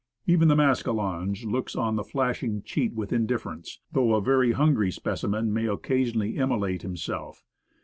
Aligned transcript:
Even 0.25 0.47
the 0.47 0.55
mascalonge 0.55 1.45
looks 1.45 1.75
on 1.75 1.95
the 1.95 2.03
flashing 2.03 2.63
cheat 2.63 2.95
with 2.95 3.13
indifference; 3.13 3.81
though 3.91 4.15
a 4.15 4.19
very 4.19 4.51
hungry 4.53 4.89
specimen 4.89 5.53
may 5.53 5.67
occasionally 5.67 6.37
immolate 6.37 6.81
himself. 6.81 7.45